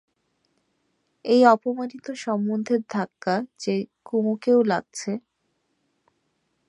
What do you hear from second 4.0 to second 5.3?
কুমুকেও লাগছে।